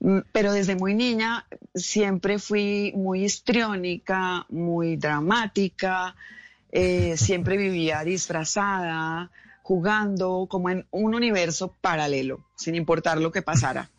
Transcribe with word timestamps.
Mm, 0.00 0.18
pero 0.32 0.52
desde 0.52 0.76
muy 0.76 0.94
niña 0.94 1.46
siempre 1.74 2.38
fui 2.38 2.92
muy 2.96 3.24
histriónica, 3.24 4.46
muy 4.48 4.96
dramática, 4.96 6.14
eh, 6.72 7.16
siempre 7.16 7.56
vivía 7.56 8.04
disfrazada, 8.04 9.30
jugando 9.62 10.46
como 10.48 10.70
en 10.70 10.86
un 10.90 11.14
universo 11.14 11.74
paralelo, 11.80 12.44
sin 12.56 12.74
importar 12.74 13.20
lo 13.20 13.32
que 13.32 13.42
pasara. 13.42 13.90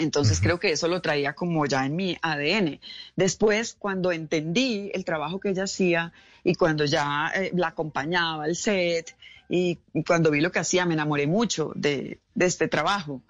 Entonces 0.00 0.40
creo 0.40 0.58
que 0.58 0.72
eso 0.72 0.88
lo 0.88 1.02
traía 1.02 1.34
como 1.34 1.66
ya 1.66 1.84
en 1.84 1.94
mi 1.94 2.16
ADN. 2.22 2.80
Después, 3.16 3.76
cuando 3.78 4.12
entendí 4.12 4.90
el 4.94 5.04
trabajo 5.04 5.40
que 5.40 5.50
ella 5.50 5.64
hacía 5.64 6.12
y 6.42 6.54
cuando 6.54 6.86
ya 6.86 7.30
eh, 7.34 7.52
la 7.54 7.68
acompañaba 7.68 8.44
al 8.44 8.56
set 8.56 9.14
y, 9.48 9.78
cuando 10.06 10.30
vi 10.30 10.40
lo 10.40 10.52
que 10.52 10.60
hacía, 10.60 10.86
me 10.86 10.94
enamoré 10.94 11.26
mucho 11.26 11.72
de, 11.74 12.18
este 12.38 12.68
trabajo. 12.68 13.20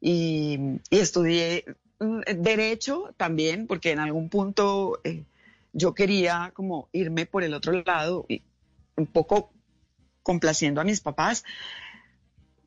Y, 0.00 0.80
estudié 0.90 1.64
mm, 1.98 2.20
derecho 2.38 3.14
también, 3.16 3.66
porque 3.66 3.92
en 3.92 3.98
algún 3.98 4.28
punto 4.28 5.00
eh, 5.04 5.24
yo 5.72 5.94
quería 5.94 6.52
como 6.54 6.88
irme 6.92 7.26
por 7.26 7.44
el 7.44 7.54
otro 7.54 7.72
lado, 7.72 8.26
y 8.28 8.42
un 8.96 9.06
poco 9.06 9.50
complaciendo 10.22 10.80
a 10.80 10.84
mis 10.84 11.00
papás 11.00 11.44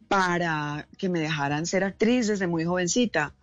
para 0.07 0.87
que 0.97 1.09
me 1.09 1.19
dejaran 1.19 1.65
ser 1.65 1.83
actriz 1.83 2.27
desde 2.27 2.47
muy 2.47 2.65
jovencita 2.65 3.33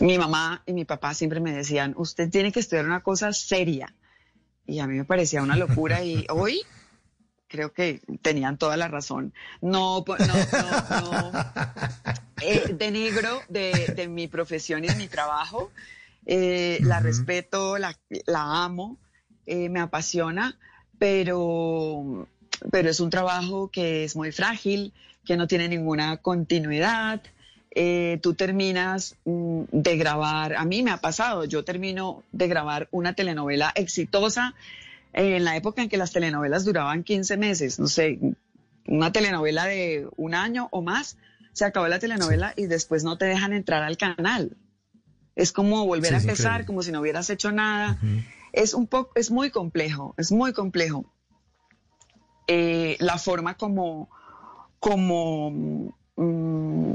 mi 0.00 0.18
mamá 0.18 0.62
y 0.66 0.72
mi 0.72 0.84
papá 0.84 1.14
siempre 1.14 1.40
me 1.40 1.52
decían, 1.52 1.94
usted 1.96 2.30
tiene 2.30 2.52
que 2.52 2.60
estudiar 2.60 2.86
una 2.86 3.00
cosa 3.00 3.32
seria. 3.32 3.94
Y 4.66 4.78
a 4.78 4.86
mí 4.86 4.96
me 4.96 5.04
parecía 5.04 5.42
una 5.42 5.56
locura 5.56 6.02
y 6.02 6.26
hoy 6.30 6.60
creo 7.48 7.72
que 7.72 8.00
tenían 8.22 8.58
toda 8.58 8.76
la 8.76 8.88
razón. 8.88 9.32
No, 9.60 10.04
no, 10.06 10.16
no, 10.18 11.32
no. 11.32 11.32
Eh, 12.74 12.76
denigro 12.78 13.40
de, 13.48 14.08
mi 14.08 14.28
profesión 14.28 14.84
y 14.84 14.88
de 14.88 14.96
mi 14.96 15.08
trabajo. 15.08 15.70
Eh, 16.26 16.78
la 16.82 17.00
respeto, 17.00 17.76
la, 17.78 17.94
amo, 18.32 18.98
eh, 19.46 19.68
me 19.68 19.80
apasiona, 19.80 20.56
pero, 20.98 22.26
pero 22.70 22.90
es 22.90 23.00
un 23.00 23.10
trabajo 23.10 23.68
que 23.70 24.04
es 24.04 24.16
muy 24.16 24.32
frágil, 24.32 24.92
que 25.24 25.36
no 25.36 25.46
tiene 25.46 25.68
ninguna 25.68 26.16
continuidad, 26.18 27.20
eh, 27.76 28.20
tú 28.22 28.34
terminas 28.34 29.16
mm, 29.24 29.62
de 29.72 29.96
grabar, 29.96 30.54
a 30.54 30.64
mí 30.64 30.82
me 30.82 30.92
ha 30.92 30.98
pasado, 30.98 31.44
yo 31.44 31.64
termino 31.64 32.22
de 32.30 32.46
grabar 32.46 32.88
una 32.92 33.14
telenovela 33.14 33.72
exitosa 33.74 34.54
en 35.12 35.44
la 35.44 35.56
época 35.56 35.82
en 35.82 35.88
que 35.88 35.96
las 35.96 36.12
telenovelas 36.12 36.64
duraban 36.64 37.02
15 37.02 37.36
meses, 37.36 37.78
no 37.78 37.88
sé, 37.88 38.18
una 38.86 39.12
telenovela 39.12 39.66
de 39.66 40.06
un 40.16 40.34
año 40.34 40.68
o 40.70 40.82
más, 40.82 41.16
se 41.54 41.64
acabó 41.64 41.88
la 41.88 42.00
telenovela 42.00 42.52
y 42.56 42.66
después 42.66 43.04
no 43.04 43.16
te 43.16 43.24
dejan 43.24 43.52
entrar 43.52 43.82
al 43.82 43.96
canal. 43.96 44.56
Es 45.36 45.52
como 45.52 45.86
volver 45.86 46.14
a 46.14 46.18
empezar, 46.18 46.66
como 46.66 46.82
si 46.82 46.92
no 46.92 47.00
hubieras 47.00 47.30
hecho 47.30 47.52
nada. 47.52 47.98
Es 48.52 48.74
un 48.74 48.86
poco, 48.86 49.12
es 49.14 49.30
muy 49.30 49.50
complejo, 49.50 50.14
es 50.18 50.30
muy 50.32 50.52
complejo. 50.52 51.12
Eh, 52.46 52.96
la 53.00 53.18
forma 53.18 53.56
como, 53.56 54.10
como 54.78 55.94
mm, 56.16 56.94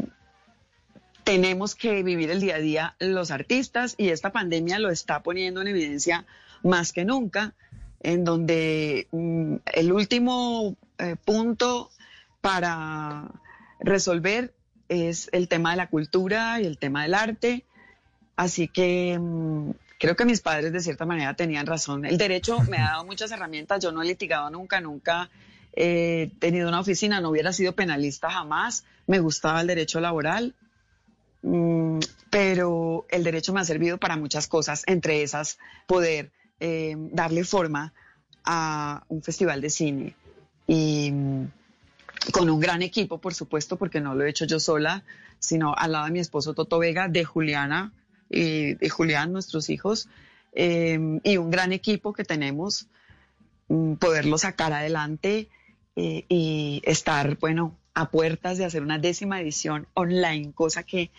tenemos 1.24 1.74
que 1.74 2.04
vivir 2.04 2.30
el 2.30 2.42
día 2.42 2.56
a 2.56 2.60
día 2.60 2.96
los 3.00 3.32
artistas 3.32 3.96
y 3.98 4.10
esta 4.10 4.32
pandemia 4.32 4.78
lo 4.78 4.90
está 4.90 5.24
poniendo 5.24 5.62
en 5.62 5.70
evidencia 5.70 6.26
más 6.64 6.92
que 6.92 7.06
nunca, 7.06 7.56
en 8.02 8.26
donde 8.26 9.08
mm, 9.12 9.56
el 9.74 9.92
último 9.94 10.76
eh, 10.98 11.16
punto 11.24 11.90
para 12.42 13.32
resolver 13.80 14.54
es 14.88 15.30
el 15.32 15.48
tema 15.48 15.72
de 15.72 15.78
la 15.78 15.88
cultura 15.88 16.62
y 16.62 16.66
el 16.66 16.78
tema 16.78 17.04
del 17.04 17.14
arte. 17.14 17.66
Así 18.36 18.68
que 18.68 19.18
mm, 19.20 19.72
creo 20.00 20.16
que 20.16 20.26
mis 20.26 20.42
padres 20.42 20.72
de 20.72 20.80
cierta 20.80 21.06
manera 21.06 21.34
tenían 21.36 21.66
razón. 21.66 22.06
El 22.06 22.18
derecho 22.18 22.60
me 22.70 22.78
ha 22.78 22.92
dado 22.92 23.06
muchas 23.06 23.32
herramientas, 23.32 23.84
yo 23.84 23.92
no 23.92 24.02
he 24.02 24.06
litigado 24.06 24.50
nunca, 24.50 24.82
nunca 24.82 25.30
he 25.74 26.32
tenido 26.40 26.68
una 26.68 26.80
oficina, 26.80 27.22
no 27.22 27.30
hubiera 27.30 27.54
sido 27.54 27.74
penalista 27.74 28.30
jamás, 28.30 28.86
me 29.08 29.20
gustaba 29.20 29.62
el 29.62 29.68
derecho 29.68 30.00
laboral 30.00 30.56
Mm, 31.42 32.00
pero 32.30 33.06
el 33.10 33.24
derecho 33.24 33.54
me 33.54 33.62
ha 33.62 33.66
servido 33.66 33.98
para 33.98 34.18
muchas 34.18 34.48
cosas, 34.48 34.84
entre 34.88 35.24
esas 35.24 35.58
poder 35.88 36.32
eh, 36.60 36.96
darle 36.98 37.44
forma 37.44 37.94
a 38.44 39.04
un 39.08 39.22
festival 39.22 39.62
de 39.62 39.70
cine 39.70 40.16
y 40.68 41.12
mm, 41.12 41.52
con 42.32 42.50
un 42.50 42.60
gran 42.60 42.82
equipo, 42.82 43.20
por 43.20 43.34
supuesto, 43.34 43.78
porque 43.78 44.02
no 44.02 44.16
lo 44.16 44.26
he 44.26 44.30
hecho 44.30 44.46
yo 44.46 44.60
sola, 44.60 45.04
sino 45.40 45.74
al 45.76 45.94
lado 45.94 46.06
de 46.06 46.12
mi 46.12 46.20
esposo 46.20 46.54
Toto 46.54 46.80
Vega, 46.80 47.08
de 47.08 47.26
Juliana 47.26 47.94
y 48.30 48.76
de 48.76 48.90
Julián, 48.90 49.32
nuestros 49.32 49.70
hijos, 49.70 50.10
em, 50.54 51.20
y 51.24 51.38
un 51.38 51.50
gran 51.50 51.72
equipo 51.74 52.14
que 52.14 52.24
tenemos, 52.24 52.88
mm, 53.68 53.94
poderlo 53.96 54.38
sacar 54.38 54.74
adelante 54.74 55.50
eh, 55.96 56.26
y 56.30 56.82
estar, 56.86 57.38
bueno, 57.40 57.76
a 57.94 58.10
puertas 58.10 58.58
de 58.58 58.66
hacer 58.66 58.84
una 58.84 59.00
décima 59.00 59.42
edición 59.42 59.88
online, 59.94 60.54
cosa 60.54 60.84
que 60.84 61.12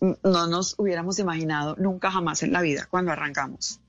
no 0.00 0.46
nos 0.46 0.74
hubiéramos 0.78 1.18
imaginado 1.18 1.76
nunca 1.78 2.10
jamás 2.10 2.42
en 2.42 2.52
la 2.52 2.62
vida 2.62 2.86
cuando 2.90 3.12
arrancamos. 3.12 3.81